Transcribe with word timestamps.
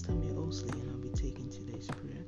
is 0.00 0.06
Tamir 0.06 0.34
Osley, 0.34 0.72
and 0.80 0.90
I'll 0.90 0.98
be 0.98 1.08
taking 1.10 1.50
today's 1.50 1.86
prayer. 1.88 2.24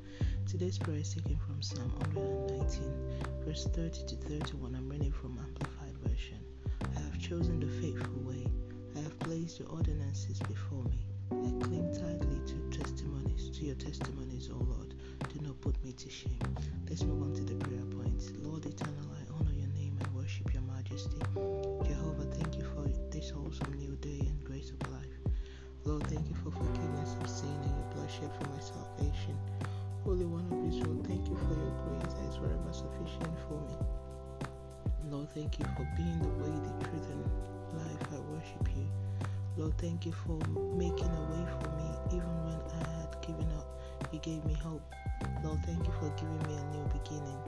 Today's 0.47 0.79
prayer 0.79 0.99
is 0.99 1.15
taken 1.15 1.39
from 1.39 1.63
Psalm 1.63 1.93
119, 2.15 3.45
verse 3.45 3.67
30 3.73 4.05
to 4.07 4.17
31. 4.17 4.75
I'm 4.75 4.89
reading 4.89 5.13
from 5.13 5.39
Amplified 5.39 5.97
Version. 6.05 6.39
I 6.97 7.01
have 7.01 7.19
chosen 7.19 7.61
the 7.61 7.69
faithful 7.81 8.21
way. 8.23 8.47
I 8.97 9.01
have 9.01 9.19
placed 9.21 9.61
your 9.61 9.69
ordinances 9.69 10.39
before 10.41 10.85
me. 10.85 11.07
I 11.31 11.65
cling 11.65 11.95
tightly 11.95 12.41
to 12.47 12.79
testimonies, 12.79 13.51
to 13.57 13.65
your 13.65 13.77
testimonies, 13.77 14.51
O 14.53 14.57
Lord. 14.57 14.95
Do 15.33 15.41
not 15.41 15.61
put 15.61 15.83
me 15.85 15.93
to 15.93 16.11
shame. 16.11 16.41
Let's 16.89 17.05
move 17.05 17.23
on 17.23 17.35
to 17.35 17.43
the 17.43 17.55
prayer 17.55 17.87
points. 17.97 18.33
Lord, 18.43 18.65
for 28.31 28.47
my 28.49 28.61
salvation. 28.61 29.37
Holy 30.05 30.27
One 30.27 30.47
of 30.51 30.59
Israel, 30.69 30.99
thank 31.07 31.29
you 31.29 31.37
for 31.37 31.55
your 31.55 31.75
grace 31.87 32.15
that 32.15 32.29
is 32.29 32.37
forever 32.37 32.73
sufficient 32.73 33.35
for 33.49 33.59
me. 33.67 33.77
Lord, 35.11 35.29
thank 35.31 35.59
you 35.59 35.67
for 35.77 35.87
being 35.97 36.19
the 36.19 36.33
way, 36.43 36.55
the 36.55 36.75
truth, 36.87 37.07
and 37.11 37.25
life. 37.79 38.07
I 38.15 38.19
worship 38.35 38.67
you. 38.77 38.87
Lord, 39.57 39.77
thank 39.79 40.07
you 40.07 40.13
for 40.13 40.39
making 40.75 41.11
a 41.11 41.25
way 41.31 41.45
for 41.61 41.69
me 41.77 41.89
even 42.17 42.35
when 42.47 42.61
I 42.81 42.85
had 43.01 43.13
given 43.23 43.49
up. 43.59 43.69
You 44.13 44.19
gave 44.21 44.45
me 44.45 44.55
hope. 44.55 44.83
Lord, 45.45 45.63
thank 45.65 45.85
you 45.87 45.93
for 46.01 46.09
giving 46.17 46.43
me 46.49 46.55
a 46.57 46.65
new 46.75 46.85
beginning. 46.93 47.39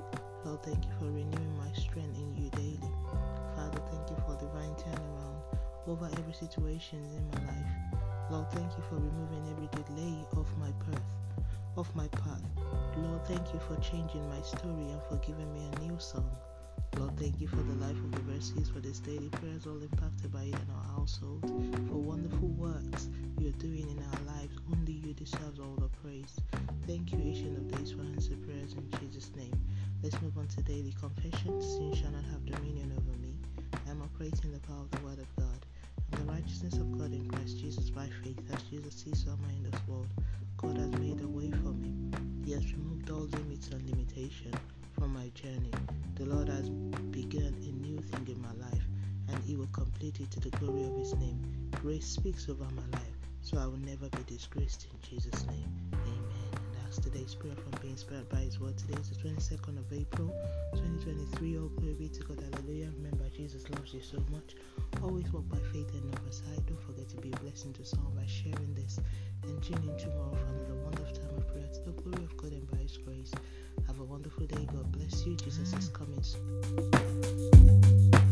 Lord, 0.45 0.63
thank 0.63 0.85
you 0.85 0.91
for 0.99 1.07
renewing 1.07 1.57
my 1.57 1.73
strength 1.73 2.17
in 2.19 2.37
you 2.37 2.51
daily. 2.51 2.93
Father, 3.57 3.81
thank 3.91 4.11
you 4.11 4.17
for 4.27 4.37
divine 4.37 4.75
turnaround 4.77 5.41
over 5.87 6.09
every 6.19 6.33
situation 6.35 6.99
in 7.17 7.25
my 7.33 7.53
life. 7.53 8.01
Lord, 8.31 8.51
thank 8.53 8.71
you 8.77 8.83
for 8.89 8.97
removing 8.97 9.45
every 9.51 9.69
delay 9.73 10.25
my 11.95 12.09
path. 12.09 12.43
Lord, 12.97 13.25
thank 13.27 13.53
you 13.53 13.61
for 13.61 13.77
changing 13.81 14.29
my 14.29 14.41
story 14.43 14.91
and 14.91 15.03
for 15.09 15.17
giving 15.17 15.53
me 15.53 15.69
a 15.73 15.81
new 15.81 15.99
song. 15.99 16.31
Lord, 16.99 17.19
thank 17.19 17.41
you 17.41 17.49
for 17.49 17.57
the 17.57 17.75
life 17.85 17.97
of 17.97 18.13
the 18.13 18.21
verses, 18.33 18.69
for 18.69 18.81
this 18.81 19.01
daily 19.01 19.29
prayers 19.29 19.67
all 19.67 19.81
impacted 19.81 20.33
by 20.33 20.45
it 20.45 20.55
in 20.55 20.69
our 20.77 20.99
household, 20.99 21.43
for 21.89 21.97
wonderful 21.97 22.49
works 22.49 23.09
you're 23.39 23.53
doing 23.53 23.89
in 23.91 23.99
our 23.99 24.35
lives. 24.37 24.57
Only 24.73 24.93
you 24.93 25.13
deserve 25.15 25.59
all 25.61 25.75
the 25.77 25.89
praise. 26.03 26.39
Thank 26.87 27.13
you, 27.13 27.19
Ancient 27.19 27.59
of 27.59 27.79
Days, 27.79 27.93
for 27.93 28.03
answering 28.03 28.43
prayers 28.43 28.75
in 28.75 28.89
Jesus' 29.01 29.33
name. 29.35 29.55
Let's 30.03 30.21
move 30.23 30.39
on 30.39 30.47
to 30.49 30.63
daily 30.63 30.95
confession. 31.01 31.61
Sin 31.61 31.95
shall 31.95 32.13
not 32.13 32.25
have 32.31 32.47
dominion 32.47 32.93
over 32.97 33.19
me. 33.19 33.35
I 33.87 33.91
am 33.91 34.03
operating 34.03 34.53
the 34.53 34.61
power 34.61 34.83
of 34.83 34.91
the 34.93 35.05
Word 35.05 35.19
of 35.19 35.37
God 35.37 35.67
and 36.13 36.21
the 36.29 36.33
righteousness 36.33 36.75
of 36.75 36.97
God 36.97 37.13
in 37.13 37.29
Christ 37.29 37.59
Jesus 37.59 37.91
by 37.91 38.09
faith, 38.23 38.39
as 38.53 38.63
Jesus 38.65 38.95
sees 38.95 39.27
all 39.29 39.39
my 39.39 39.53
in 39.53 39.71
this 39.71 39.81
world. 39.89 40.09
God 40.57 40.79
journey. 45.35 45.71
The 46.15 46.25
Lord 46.25 46.49
has 46.49 46.71
begun 46.71 47.55
a 47.61 47.73
new 47.87 47.99
thing 47.99 48.29
in 48.29 48.41
my 48.41 48.53
life, 48.65 48.87
and 49.29 49.43
He 49.45 49.57
will 49.57 49.69
complete 49.73 50.21
it 50.21 50.31
to 50.31 50.41
the 50.41 50.51
glory 50.51 50.85
of 50.85 50.97
His 50.97 51.15
name. 51.17 51.71
Grace 51.83 52.07
speaks 52.07 52.49
over 52.49 52.65
my 52.65 52.99
life, 52.99 53.17
so 53.43 53.59
I 53.59 53.67
will 53.67 53.83
never 53.85 54.09
be 54.11 54.23
disgraced 54.27 54.87
in 54.91 54.99
Jesus' 55.09 55.47
name. 55.47 55.69
Amen. 55.93 56.23
And 56.55 56.85
that's 56.85 56.99
today's 56.99 57.35
prayer 57.35 57.57
from 57.57 57.73
being 57.81 57.95
inspired 57.95 58.29
by 58.29 58.39
His 58.39 58.61
word. 58.61 58.79
Today 58.79 58.95
is 59.01 59.11
the 59.11 59.17
22nd 59.29 59.79
of 59.79 59.93
April, 59.93 60.29
2023. 60.75 61.59
All 61.59 61.69
glory 61.69 61.95
be 61.95 62.09
to 62.09 62.23
God. 62.23 62.41
Hallelujah. 62.41 62.91
Remember, 62.97 63.29
Jesus 63.37 63.69
loves 63.71 63.93
you 63.93 64.03
so 64.03 64.23
much. 64.31 64.55
Always 65.03 65.31
walk 65.33 65.49
by 65.49 65.59
faith 65.73 65.93
and 65.95 66.11
not 66.11 66.25
by 66.25 66.31
sight. 66.31 66.65
Don't 66.67 66.83
forget 66.83 67.09
to 67.09 67.17
be 67.17 67.33
a 67.33 67.37
blessing 67.39 67.73
to 67.75 67.85
someone 67.85 68.15
by 68.15 68.27
sharing 68.27 68.73
this 68.75 69.01
and 69.43 69.63
tune 69.63 69.83
in 69.83 69.99
tomorrow 69.99 70.35
for 70.35 70.55
another 70.55 70.75
wonderful 70.85 71.15
time 71.17 71.34
you. 75.27 75.37
Jesus 75.37 75.73
is 75.75 75.89
coming 75.89 76.23
soon. 76.23 78.24